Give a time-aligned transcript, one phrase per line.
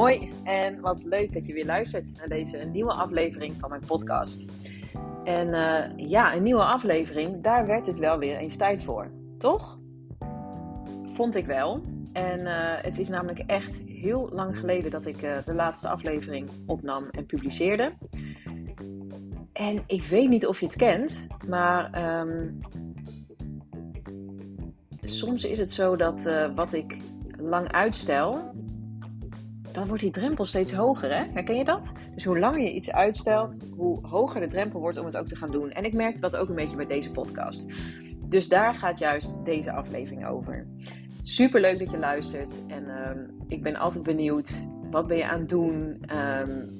[0.00, 4.44] Hoi en wat leuk dat je weer luistert naar deze nieuwe aflevering van mijn podcast.
[5.24, 9.78] En eh, ja, een nieuwe aflevering, daar werd het wel weer eens tijd voor, toch?
[11.04, 11.80] Vond ik wel.
[12.12, 16.48] En eh, het is namelijk echt heel lang geleden dat ik uh, de laatste aflevering
[16.66, 17.92] opnam en publiceerde.
[19.52, 22.58] En ik weet niet of je het kent, maar um,
[25.00, 26.96] soms is het zo dat wat ik
[27.36, 28.52] lang uitstel,
[29.72, 31.14] dan wordt die drempel steeds hoger.
[31.14, 31.24] Hè?
[31.32, 31.92] Herken je dat?
[32.14, 35.36] Dus hoe langer je iets uitstelt, hoe hoger de drempel wordt om het ook te
[35.36, 35.70] gaan doen.
[35.70, 37.66] En ik merkte dat ook een beetje bij deze podcast.
[38.24, 40.66] Dus daar gaat juist deze aflevering over.
[41.22, 42.62] Super leuk dat je luistert.
[42.66, 43.10] En uh,
[43.48, 44.68] ik ben altijd benieuwd.
[44.90, 46.02] Wat ben je aan het doen?
[46.12, 46.76] Um,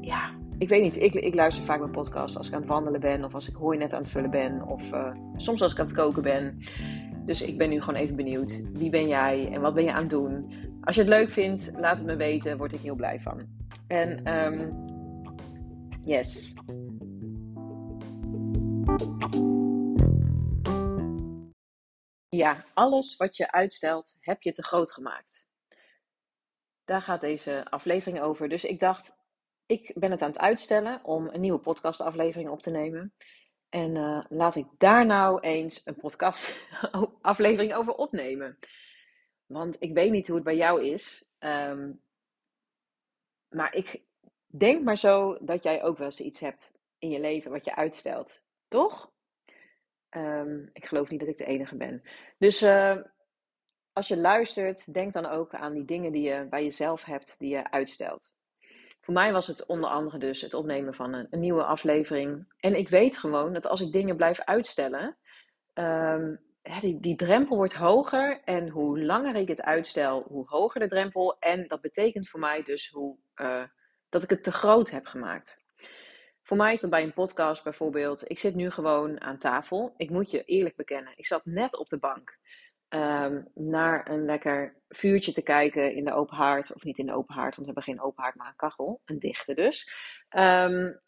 [0.00, 0.96] ja, ik weet niet.
[0.96, 3.24] Ik, ik, luister vaak mijn podcast als ik aan het wandelen ben.
[3.24, 4.68] Of als ik hooi net aan het vullen ben.
[4.68, 6.58] Of uh, soms als ik aan het koken ben.
[7.26, 8.62] Dus ik ben nu gewoon even benieuwd.
[8.72, 10.52] Wie ben jij en wat ben je aan het doen?
[10.84, 12.56] Als je het leuk vindt, laat het me weten.
[12.56, 13.48] Word ik heel blij van.
[13.86, 14.84] En um,
[16.04, 16.54] yes.
[22.28, 25.46] Ja, alles wat je uitstelt, heb je te groot gemaakt.
[26.84, 28.48] Daar gaat deze aflevering over.
[28.48, 29.16] Dus ik dacht,
[29.66, 33.14] ik ben het aan het uitstellen om een nieuwe podcastaflevering op te nemen.
[33.68, 38.58] En uh, laat ik daar nou eens een podcastaflevering over opnemen.
[39.46, 41.24] Want ik weet niet hoe het bij jou is.
[41.38, 42.00] Um,
[43.48, 44.02] maar ik
[44.46, 47.76] denk maar zo dat jij ook wel eens iets hebt in je leven wat je
[47.76, 48.40] uitstelt.
[48.68, 49.12] Toch?
[50.10, 52.02] Um, ik geloof niet dat ik de enige ben.
[52.38, 52.96] Dus uh,
[53.92, 57.50] als je luistert, denk dan ook aan die dingen die je bij jezelf hebt die
[57.50, 58.36] je uitstelt.
[59.00, 62.52] Voor mij was het onder andere dus het opnemen van een, nieuwe aflevering.
[62.58, 65.16] En ik weet gewoon dat als ik dingen blijf uitstellen,
[66.80, 68.40] die, die drempel wordt hoger.
[68.44, 71.38] En hoe langer ik het uitstel, hoe hoger de drempel.
[71.38, 73.64] En dat betekent voor mij dus hoe, uh,
[74.08, 75.64] dat ik het te groot heb gemaakt.
[76.42, 78.30] Voor mij is dat bij een podcast bijvoorbeeld.
[78.30, 79.94] Ik zit nu gewoon aan tafel.
[79.96, 81.12] Ik moet je eerlijk bekennen.
[81.16, 82.38] Ik zat net op de bank
[82.88, 86.74] um, naar een lekker vuurtje te kijken in de open haard.
[86.74, 89.00] Of niet in de open haard, want we hebben geen open haard, maar een kachel.
[89.04, 89.88] Een dichte dus.
[90.36, 91.00] Um,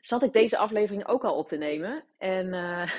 [0.00, 2.04] zat ik deze aflevering ook al op te nemen.
[2.18, 2.92] En uh,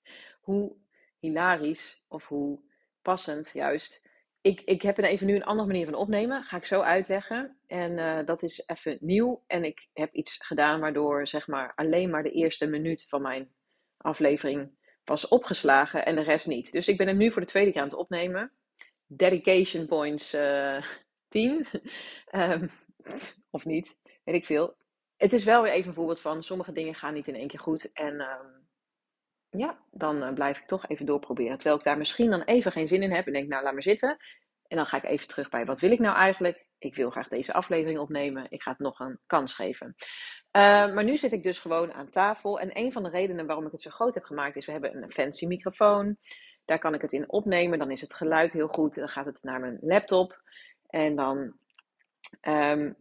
[0.46, 0.76] hoe
[1.18, 2.60] hilarisch of hoe
[3.02, 4.08] passend juist.
[4.40, 6.42] Ik, ik heb er even nu een andere manier van opnemen.
[6.42, 7.58] Ga ik zo uitleggen.
[7.66, 9.44] En uh, dat is even nieuw.
[9.46, 13.54] En ik heb iets gedaan waardoor zeg maar alleen maar de eerste minuut van mijn
[13.96, 14.70] aflevering
[15.04, 16.72] was opgeslagen en de rest niet.
[16.72, 18.52] Dus ik ben hem nu voor de tweede keer aan het opnemen.
[19.06, 20.82] Dedication points uh,
[21.28, 21.66] 10.
[22.30, 22.70] um,
[23.50, 24.76] of niet, weet ik veel.
[25.16, 27.60] Het is wel weer even een voorbeeld van sommige dingen gaan niet in één keer
[27.60, 27.92] goed.
[27.92, 28.65] En um,
[29.58, 31.56] ja, dan uh, blijf ik toch even doorproberen.
[31.56, 33.82] Terwijl ik daar misschien dan even geen zin in heb en denk, nou laat maar
[33.82, 34.16] zitten.
[34.68, 36.66] En dan ga ik even terug bij, wat wil ik nou eigenlijk?
[36.78, 38.46] Ik wil graag deze aflevering opnemen.
[38.48, 39.94] Ik ga het nog een kans geven.
[39.96, 40.62] Uh,
[40.94, 42.60] maar nu zit ik dus gewoon aan tafel.
[42.60, 45.02] En een van de redenen waarom ik het zo groot heb gemaakt is, we hebben
[45.02, 46.16] een fancy microfoon.
[46.64, 47.78] Daar kan ik het in opnemen.
[47.78, 48.94] Dan is het geluid heel goed.
[48.94, 50.42] Dan gaat het naar mijn laptop.
[50.86, 51.56] En dan
[52.48, 52.96] um,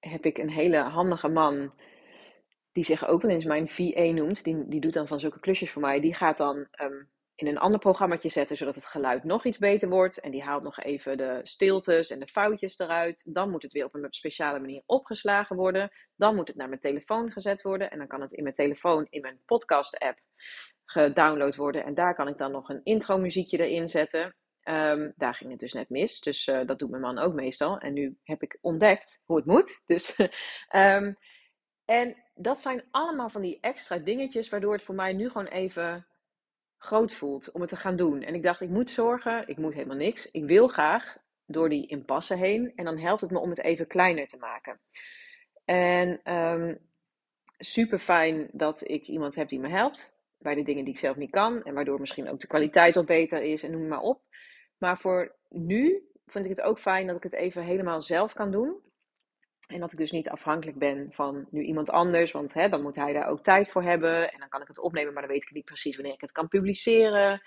[0.00, 1.72] heb ik een hele handige man
[2.72, 5.70] die zich ook wel eens mijn VA noemt, die, die doet dan van zulke klusjes
[5.70, 7.10] voor mij, die gaat dan um,
[7.42, 10.20] in een ander programmaatje zetten, zodat het geluid nog iets beter wordt.
[10.20, 13.22] En die haalt nog even de stiltes en de foutjes eruit.
[13.26, 15.90] Dan moet het weer op een speciale manier opgeslagen worden.
[16.16, 17.90] Dan moet het naar mijn telefoon gezet worden.
[17.90, 20.18] En dan kan het in mijn telefoon, in mijn podcast-app,
[20.84, 21.84] gedownload worden.
[21.84, 24.36] En daar kan ik dan nog een intro-muziekje erin zetten.
[24.64, 26.20] Um, daar ging het dus net mis.
[26.20, 27.78] Dus uh, dat doet mijn man ook meestal.
[27.78, 29.82] En nu heb ik ontdekt hoe het moet.
[29.86, 30.18] Dus,
[30.74, 31.16] um,
[31.84, 36.06] en dat zijn allemaal van die extra dingetjes waardoor het voor mij nu gewoon even
[36.78, 38.22] groot voelt om het te gaan doen.
[38.22, 40.30] En ik dacht, ik moet zorgen, ik moet helemaal niks.
[40.30, 41.16] Ik wil graag
[41.46, 44.80] door die impasse heen en dan helpt het me om het even kleiner te maken.
[45.64, 46.78] En um,
[47.58, 51.16] super fijn dat ik iemand heb die me helpt bij de dingen die ik zelf
[51.16, 54.22] niet kan en waardoor misschien ook de kwaliteit wat beter is en noem maar op.
[54.78, 58.50] Maar voor nu vind ik het ook fijn dat ik het even helemaal zelf kan
[58.50, 58.80] doen.
[59.72, 62.96] En dat ik dus niet afhankelijk ben van nu iemand anders, want hè, dan moet
[62.96, 64.32] hij daar ook tijd voor hebben.
[64.32, 66.32] En dan kan ik het opnemen, maar dan weet ik niet precies wanneer ik het
[66.32, 67.42] kan publiceren.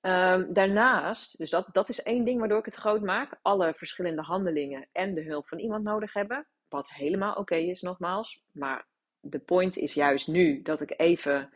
[0.00, 3.38] Um, daarnaast, dus dat, dat is één ding waardoor ik het groot maak.
[3.42, 6.46] Alle verschillende handelingen en de hulp van iemand nodig hebben.
[6.68, 8.42] Wat helemaal oké is, nogmaals.
[8.52, 8.86] Maar
[9.20, 11.52] de point is juist nu dat ik even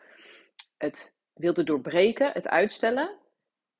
[0.76, 3.18] het wilde doorbreken, het uitstellen.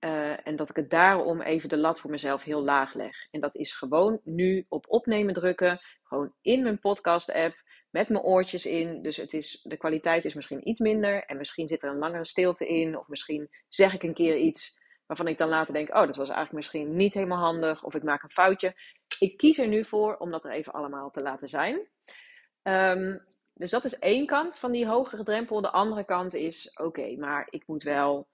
[0.01, 3.17] Uh, en dat ik het daarom even de lat voor mezelf heel laag leg.
[3.31, 5.81] En dat is gewoon nu op opnemen drukken.
[6.07, 7.65] Gewoon in mijn podcast-app.
[7.91, 9.03] Met mijn oortjes in.
[9.03, 11.25] Dus het is, de kwaliteit is misschien iets minder.
[11.25, 12.99] En misschien zit er een langere stilte in.
[12.99, 16.29] Of misschien zeg ik een keer iets waarvan ik dan later denk: oh, dat was
[16.29, 17.85] eigenlijk misschien niet helemaal handig.
[17.85, 18.75] Of ik maak een foutje.
[19.19, 21.89] ik kies er nu voor om dat er even allemaal te laten zijn.
[22.63, 25.61] Um, dus dat is één kant van die hogere drempel.
[25.61, 28.29] De andere kant is, oké, maar ik moet wel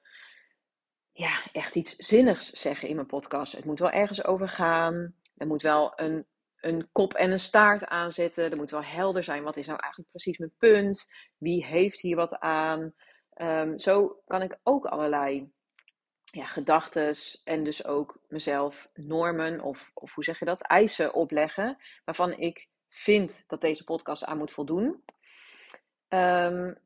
[1.12, 3.52] ja, echt iets zinnigs zeggen in mijn podcast.
[3.52, 5.14] Het moet wel ergens over gaan.
[5.36, 6.26] Er moet wel een,
[6.62, 8.50] een kop en een staart aanzetten.
[8.50, 11.10] Er moet wel helder zijn, wat is nou eigenlijk precies mijn punt?
[11.38, 12.94] Wie heeft hier wat aan?
[13.36, 15.52] Um, zo kan ik ook allerlei
[16.24, 17.14] ja, gedachten
[17.44, 22.68] en dus ook mezelf normen of, of hoe zeg je dat, eisen opleggen waarvan ik
[22.88, 24.86] vind dat deze podcast aan moet voldoen.
[26.08, 26.78] Um,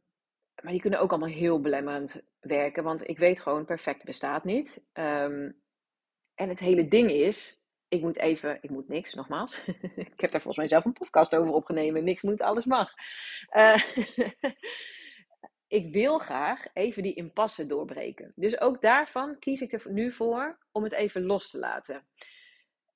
[0.62, 4.82] maar die kunnen ook allemaal heel belemmerend werken, want ik weet gewoon, perfect bestaat niet.
[4.93, 5.61] Um,
[6.34, 9.64] en het hele ding is, ik moet even, ik moet niks, nogmaals.
[10.14, 12.04] ik heb daar volgens mij zelf een podcast over opgenomen.
[12.04, 12.92] Niks moet, alles mag.
[13.56, 13.82] Uh,
[15.78, 18.32] ik wil graag even die impasse doorbreken.
[18.34, 22.06] Dus ook daarvan kies ik er nu voor om het even los te laten.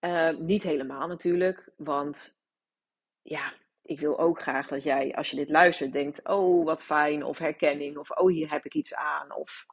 [0.00, 2.38] Uh, niet helemaal natuurlijk, want
[3.22, 3.52] ja,
[3.82, 7.38] ik wil ook graag dat jij, als je dit luistert, denkt: Oh, wat fijn, of
[7.38, 9.34] herkenning, of Oh, hier heb ik iets aan.
[9.34, 9.66] Of...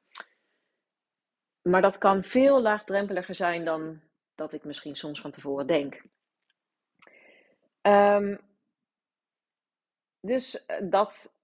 [1.61, 4.01] Maar dat kan veel laagdrempeliger zijn dan
[4.37, 6.03] dat ik misschien soms van tevoren denk.
[7.81, 8.39] Um,
[10.21, 11.37] dus eh, dat,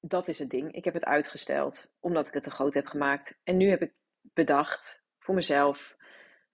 [0.00, 0.72] dat is het ding.
[0.72, 3.38] Ik heb het uitgesteld omdat ik het te groot heb gemaakt.
[3.44, 5.96] En nu heb ik bedacht voor mezelf: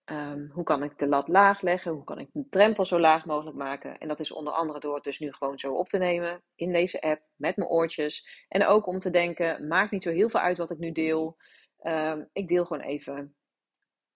[0.04, 1.92] um, hoe kan ik de lat laag leggen?
[1.92, 3.98] Hoe kan ik de drempel zo laag mogelijk maken?
[3.98, 6.72] En dat is onder andere door het dus nu gewoon zo op te nemen in
[6.72, 8.44] deze app met mijn oortjes.
[8.48, 11.36] En ook om te denken: maakt niet zo heel veel uit wat ik nu deel.
[11.82, 13.34] Um, ik deel gewoon even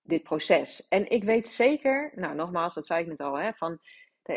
[0.09, 0.89] dit proces.
[0.89, 3.79] En ik weet zeker, nou nogmaals, dat zei ik net al, hè, van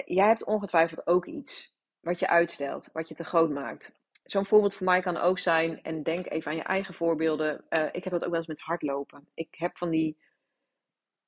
[0.06, 4.73] jij hebt ongetwijfeld ook iets wat je uitstelt, wat je te groot maakt zo'n voorbeeld
[4.73, 7.65] voor mij kan ook zijn, en denk even aan je eigen voorbeelden.
[7.69, 9.27] Uh, ik heb dat ook wel eens met hardlopen.
[9.33, 10.18] Ik heb van die,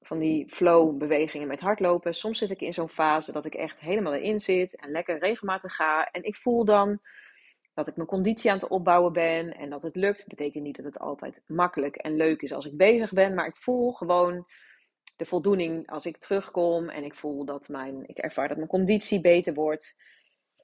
[0.01, 2.15] van die flow-bewegingen met hardlopen.
[2.15, 5.75] Soms zit ik in zo'n fase dat ik echt helemaal erin zit en lekker regelmatig
[5.75, 6.05] ga.
[6.11, 6.99] En ik voel dan
[7.73, 10.27] dat ik mijn conditie aan het opbouwen ben en dat het lukt.
[10.27, 13.57] Betekent niet dat het altijd makkelijk en leuk is als ik bezig ben, maar ik
[13.57, 14.45] voel gewoon
[15.15, 19.21] de voldoening als ik terugkom en ik voel dat mijn, ik ervaar dat mijn conditie
[19.21, 19.95] beter wordt.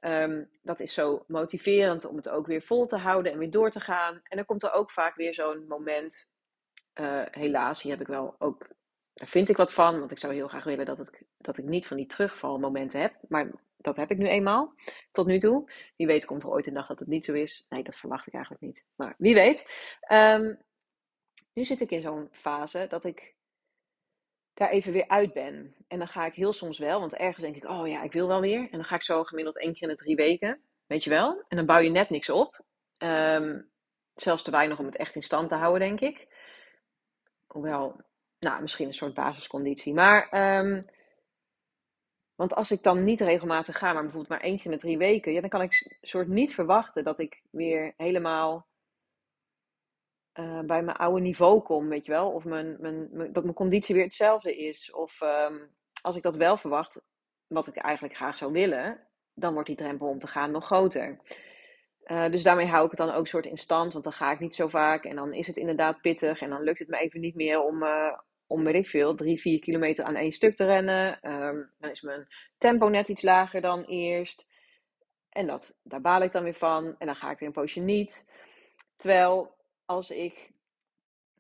[0.02, 3.70] Um, dat is zo motiverend om het ook weer vol te houden en weer door
[3.70, 4.22] te gaan.
[4.24, 6.28] En dan komt er ook vaak weer zo'n moment.
[7.00, 8.68] Uh, helaas, hier heb ik wel ook.
[9.14, 11.88] Daar vind ik wat van, want ik zou heel graag willen dat, dat ik niet
[11.88, 13.14] van die terugvalmomenten heb.
[13.28, 14.74] Maar dat heb ik nu eenmaal,
[15.12, 15.72] tot nu toe.
[15.96, 17.66] Wie weet komt er ooit een dag dat het niet zo is.
[17.70, 18.86] Nee, dat verwacht ik eigenlijk niet.
[18.96, 19.70] Maar wie weet.
[20.12, 20.62] Um,
[21.54, 23.36] nu zit ik in zo'n fase dat ik
[24.54, 25.76] daar even weer uit ben.
[25.88, 28.28] En dan ga ik heel soms wel, want ergens denk ik, oh ja, ik wil
[28.28, 28.60] wel weer.
[28.60, 31.44] En dan ga ik zo gemiddeld één keer in de drie weken, weet je wel.
[31.48, 32.64] En dan bouw je net niks op.
[32.98, 33.72] Um,
[34.14, 36.28] zelfs te weinig om het echt in stand te houden, denk ik.
[37.48, 38.02] Hoewel,
[38.40, 39.94] nou, misschien een soort basisconditie.
[39.94, 40.86] Maar, um,
[42.40, 45.34] want als ik dan niet regelmatig ga, maar bijvoorbeeld maar één keer in drie weken,
[45.34, 48.68] ja, dan kan ik soort niet verwachten dat ik weer helemaal
[50.40, 52.32] uh, bij mijn oude niveau kom, weet je wel.
[52.32, 54.92] Of mijn, mijn, dat mijn conditie weer hetzelfde is.
[54.92, 57.02] Of um, als ik dat wel verwacht,
[57.48, 61.20] wat ik eigenlijk graag zou willen, dan wordt die drempel om te gaan nog groter.
[62.06, 64.40] Uh, dus daarmee hou ik het dan ook soort in stand, want dan ga ik
[64.40, 67.20] niet zo vaak en dan is het inderdaad pittig en dan lukt het me even
[67.20, 68.18] niet meer om, uh,
[68.50, 71.32] om weet ik veel, drie, vier kilometer aan één stuk te rennen.
[71.32, 72.28] Um, dan is mijn
[72.58, 74.48] tempo net iets lager dan eerst.
[75.30, 77.80] En dat, daar baal ik dan weer van en dan ga ik weer een poosje
[77.80, 78.28] niet.
[78.98, 80.52] Terwijl als ik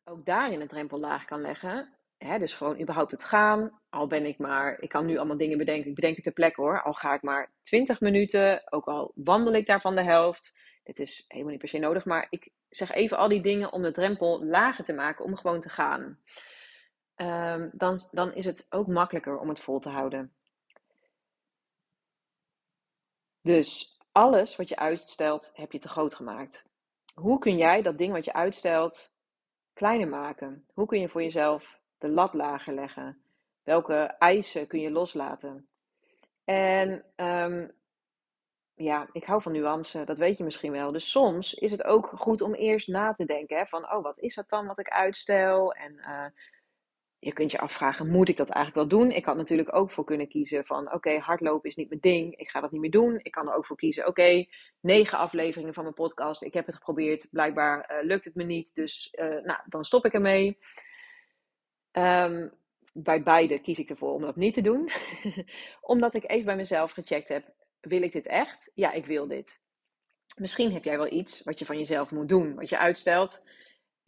[0.04, 4.25] ook daarin een drempel laag kan leggen, hè, dus gewoon überhaupt het gaan, al ben
[4.25, 6.94] ik maar, ik kan nu allemaal dingen bedenken, ik bedenk het ter plekke hoor, al
[6.94, 11.25] ga ik maar 20 minuten, ook al wandel ik daar van de helft, dit is
[11.28, 14.46] helemaal niet per se nodig, maar ik zeg even al die dingen om de drempel
[14.46, 16.20] lager te maken om gewoon te gaan.
[17.22, 20.34] Um, dan, dan is het ook makkelijker om het vol te houden.
[23.42, 26.70] Dus alles wat je uitstelt, heb je te groot gemaakt
[27.20, 29.12] hoe kun jij dat ding wat je uitstelt
[29.74, 30.66] kleiner maken?
[30.74, 33.22] Hoe kun je voor jezelf de lat lager leggen?
[33.64, 35.68] Welke eisen kun je loslaten?
[36.44, 37.72] En um,
[38.74, 40.92] ja, ik hou van nuance, dat weet je misschien wel.
[40.92, 44.20] Dus soms is het ook goed om eerst na te denken hè, van, oh, wat
[44.20, 45.74] is dat dan wat ik uitstel?
[45.74, 46.26] En uh,
[47.20, 49.12] je kunt je afvragen, moet ik dat eigenlijk wel doen?
[49.12, 52.50] Ik had natuurlijk ook voor kunnen kiezen van, oké, hardlopen is niet mijn ding, ik
[52.50, 53.20] ga dat niet meer doen.
[53.22, 54.46] Ik kan er ook voor kiezen, oké,
[54.80, 58.76] negen afleveringen van mijn podcast, ik heb het geprobeerd, blijkbaar uh, lukt het me niet,
[58.76, 60.58] dus uh, nou, dan stop ik ermee.
[61.92, 62.52] Um,
[62.94, 64.90] bij beide kies ik ervoor om dat niet te doen,
[65.82, 68.72] omdat ik even bij mezelf gecheckt heb, wil ik dit echt?
[68.74, 69.62] Ja, ik wil dit.
[70.36, 73.44] Misschien heb jij wel iets wat je van jezelf moet doen, wat je uitstelt.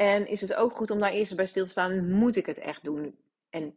[0.02, 2.58] En is het ook goed om daar eerst bij stil te staan, moet ik het
[2.58, 3.20] echt doen?
[3.50, 3.76] En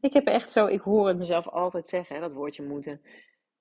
[0.00, 3.00] Ik heb echt zo, ik hoor het mezelf altijd zeggen, dat woordje moeten.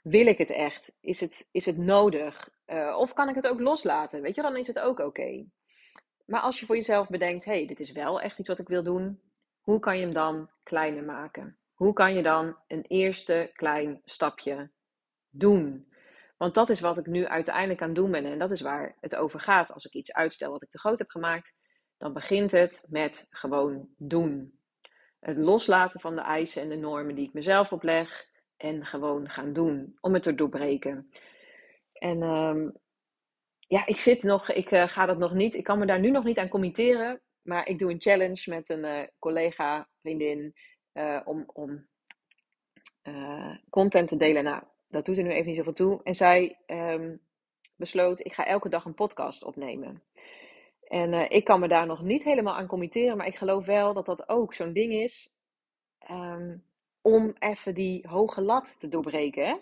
[0.02, 0.92] Wil ik het echt?
[1.02, 2.50] Is het, is het nodig?
[2.68, 4.22] Uh, of kan ik het ook loslaten?
[4.22, 5.46] Weet je, dan is het ook oké.
[6.25, 8.84] Maar als je voor jezelf bedenkt, hey, dit is wel echt iets wat ik wil
[8.84, 9.22] doen,
[9.62, 11.58] hoe kan je hem dan kleiner maken?
[11.74, 14.72] Hoe kan je dan een eerste klein stapje
[15.30, 15.93] doen?
[16.38, 18.98] Want dat is wat ik nu uiteindelijk aan het doen ben en dat is waar
[19.00, 19.74] het over gaat.
[19.74, 21.54] Als ik iets uitstel wat ik te groot heb gemaakt,
[21.98, 24.60] dan begint het met gewoon doen.
[25.20, 28.25] Het loslaten van de eisen en de normen die ik mezelf opleg
[28.58, 31.10] en gewoon gaan doen om het te doorbreken.
[31.94, 32.78] En um,
[33.60, 36.12] ja, ik zit nog, ik uh, ga dat nog niet, ik kan me daar nu
[36.12, 40.54] nog niet aan committeren, maar ik doe een challenge met een uh, collega, vriendin,
[40.94, 41.88] uh, om, om
[43.70, 44.44] content te delen.
[44.44, 44.63] Nou,
[44.94, 46.02] dat doet er nu even niet zoveel toe.
[46.04, 47.22] En zij um,
[47.76, 50.04] besloot, ik ga elke dag een podcast opnemen.
[50.84, 53.94] En uh, ik kan me daar nog niet helemaal aan committeren, maar ik geloof wel
[53.94, 55.34] dat dat ook zo'n ding is
[56.10, 56.64] um,
[57.02, 59.48] om even die hoge lat te doorbreken.
[59.48, 59.56] Hè?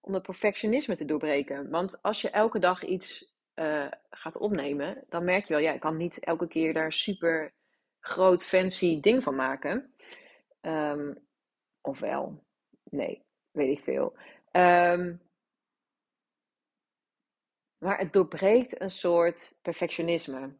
[0.00, 1.70] Om het perfectionisme te doorbreken.
[1.70, 5.80] Want als je elke dag iets uh, gaat opnemen, dan merk je wel, ja, ik
[5.80, 7.52] kan niet elke keer daar super
[8.00, 9.94] groot fancy ding van maken.
[10.60, 11.18] Um,
[11.80, 12.42] ofwel,
[12.84, 14.16] nee, weet ik veel.
[14.52, 15.20] Um,
[17.78, 20.56] maar het doorbreekt een soort perfectionisme.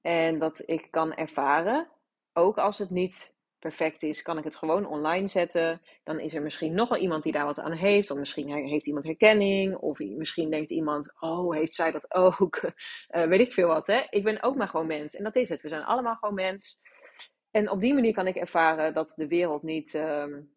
[0.00, 1.88] En dat ik kan ervaren,
[2.32, 5.80] ook als het niet perfect is, kan ik het gewoon online zetten.
[6.02, 8.10] Dan is er misschien nog wel iemand die daar wat aan heeft.
[8.10, 9.76] Of misschien heeft iemand herkenning.
[9.76, 12.62] Of misschien denkt iemand, oh, heeft zij dat ook?
[12.62, 14.06] Uh, weet ik veel wat, hè?
[14.10, 15.14] Ik ben ook maar gewoon mens.
[15.14, 15.62] En dat is het.
[15.62, 16.78] We zijn allemaal gewoon mens.
[17.50, 19.94] En op die manier kan ik ervaren dat de wereld niet...
[19.94, 20.53] Um,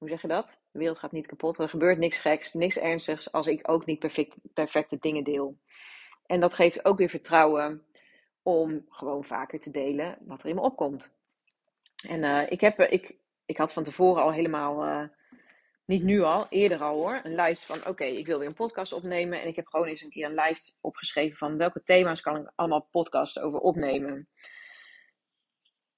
[0.00, 0.60] hoe zeg je dat?
[0.70, 1.58] De wereld gaat niet kapot.
[1.58, 5.58] Er gebeurt niks geks, niks ernstigs als ik ook niet perfect, perfecte dingen deel.
[6.26, 7.84] En dat geeft ook weer vertrouwen
[8.42, 11.14] om gewoon vaker te delen wat er in me opkomt.
[12.08, 15.04] En uh, ik, heb, ik, ik had van tevoren al helemaal, uh,
[15.84, 18.92] niet nu al, eerder al hoor, een lijst van oké, ik wil weer een podcast
[18.92, 19.40] opnemen.
[19.40, 22.52] En ik heb gewoon eens een keer een lijst opgeschreven van welke thema's kan ik
[22.54, 24.28] allemaal podcasts over opnemen.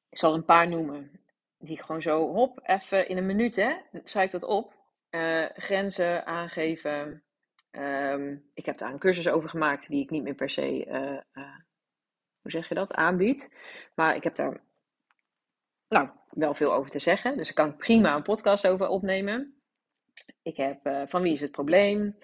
[0.09, 1.22] Ik zal er een paar noemen.
[1.63, 4.81] Die ik gewoon zo, hop, even in een minuut hè, schrijf dat op.
[5.11, 7.23] Uh, grenzen aangeven.
[7.71, 10.87] Um, ik heb daar een cursus over gemaakt die ik niet meer per se
[12.43, 13.49] hoe zeg je dat, aanbiedt.
[13.95, 14.61] Maar ik heb daar
[15.89, 17.37] nou, wel veel over te zeggen.
[17.37, 19.63] Dus ik kan prima een podcast over opnemen.
[20.43, 22.19] Ik heb van wie is het probleem?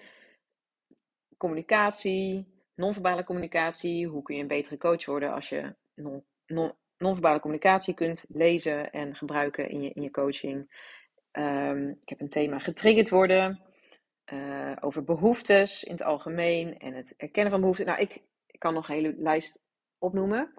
[1.37, 4.07] Communicatie, non-verbale communicatie.
[4.07, 8.91] Hoe kun je een betere coach worden als je non, non, non-verbale communicatie kunt lezen
[8.91, 10.87] en gebruiken in je, in je coaching.
[11.31, 13.61] Um, ik heb een thema getriggerd worden.
[14.33, 17.85] Uh, over behoeftes in het algemeen en het erkennen van behoeften.
[17.85, 19.61] Nou, ik, ik kan nog een hele lijst
[19.97, 20.53] opnoemen.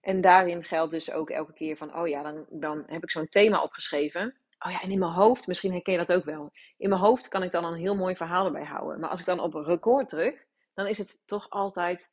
[0.00, 3.28] En daarin geldt dus ook elke keer van, oh ja, dan, dan heb ik zo'n
[3.28, 4.36] thema opgeschreven.
[4.58, 6.52] Oh ja, en in mijn hoofd, misschien herken je dat ook wel.
[6.76, 9.00] In mijn hoofd kan ik dan een heel mooi verhaal erbij houden.
[9.00, 12.10] Maar als ik dan op record druk, dan is het toch altijd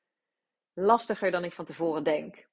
[0.74, 2.50] lastiger dan ik van tevoren denk.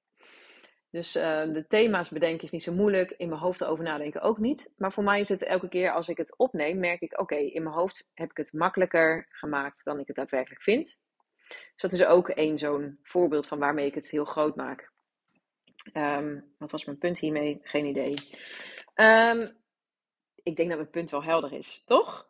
[0.90, 3.10] Dus uh, de thema's bedenken is niet zo moeilijk.
[3.10, 4.70] In mijn hoofd erover nadenken ook niet.
[4.76, 7.62] Maar voor mij is het elke keer als ik het opneem, merk ik: oké, in
[7.62, 10.96] mijn hoofd heb ik het makkelijker gemaakt dan ik het daadwerkelijk vind.
[11.48, 14.90] Dus dat is ook één zo'n voorbeeld van waarmee ik het heel groot maak.
[15.92, 17.58] Um, wat was mijn punt hiermee?
[17.62, 18.14] Geen idee.
[18.94, 19.56] Um,
[20.42, 22.28] ik denk dat mijn punt wel helder is, toch?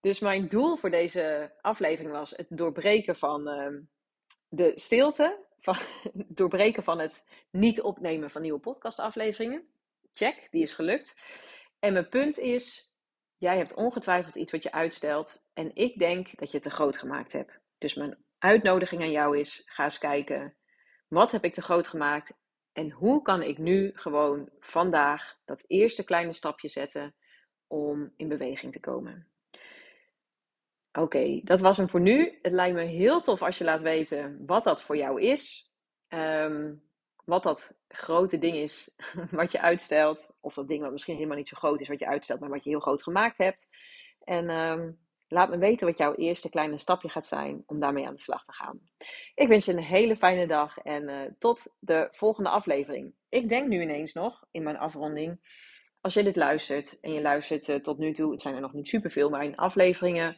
[0.00, 3.90] Dus mijn doel voor deze aflevering was het doorbreken van um,
[4.48, 5.46] de stilte.
[6.12, 9.68] Doorbreken van het niet opnemen van nieuwe podcastafleveringen.
[10.12, 11.16] Check, die is gelukt.
[11.78, 12.92] En mijn punt is,
[13.36, 15.50] jij hebt ongetwijfeld iets wat je uitstelt.
[15.54, 17.60] En ik denk dat je het te groot gemaakt hebt.
[17.78, 20.56] Dus mijn uitnodiging aan jou is: ga eens kijken.
[21.08, 22.32] Wat heb ik te groot gemaakt?
[22.72, 27.14] En hoe kan ik nu gewoon vandaag dat eerste kleine stapje zetten
[27.66, 29.28] om in beweging te komen?
[31.00, 32.38] Oké, dat was hem voor nu.
[32.42, 35.72] Het lijkt me heel tof als je laat weten wat dat voor jou is.
[36.08, 36.82] Um,
[37.24, 38.94] wat dat grote ding is
[39.30, 40.30] wat je uitstelt.
[40.40, 42.64] Of dat ding wat misschien helemaal niet zo groot is wat je uitstelt, maar wat
[42.64, 43.68] je heel groot gemaakt hebt.
[44.24, 44.98] En um,
[45.30, 48.44] Laat me weten wat jouw eerste kleine stapje gaat zijn om daarmee aan de slag
[48.44, 48.80] te gaan.
[49.34, 53.14] Ik wens je een hele fijne dag en uh, tot de volgende aflevering.
[53.28, 55.40] Ik denk nu ineens nog in mijn afronding,
[56.00, 58.72] als je dit luistert en je luistert uh, tot nu toe, het zijn er nog
[58.72, 60.36] niet superveel, maar in afleveringen.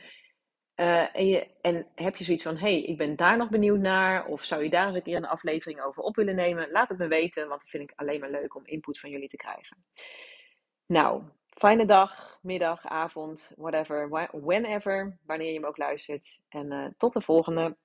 [0.81, 4.45] Uh, en, heb je zoiets van: hé, hey, ik ben daar nog benieuwd naar, of
[4.45, 6.71] zou je daar eens een keer een aflevering over op willen nemen?
[6.71, 9.29] Laat het me weten, want dat vind ik alleen maar leuk om input van jullie
[9.29, 9.77] te krijgen.
[10.87, 16.41] Nou, fijne dag, middag, avond, whatever, whenever, wanneer je hem ook luistert.
[16.49, 17.77] En uh, tot de volgende.